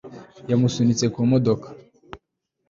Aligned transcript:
yamusunitse 0.49 1.05
ku 1.13 1.19
modoka 1.31 1.67